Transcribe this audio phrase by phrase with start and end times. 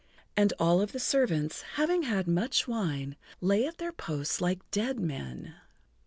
[0.35, 4.99] And all of the servants, having had much wine, lay at their posts like dead
[4.99, 5.53] men.